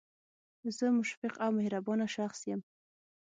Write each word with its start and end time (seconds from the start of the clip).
زه 0.77 0.85
مشفق 0.99 1.33
او 1.43 1.51
مهربانه 1.57 2.05
شخص 2.15 2.39
یم 2.49 2.61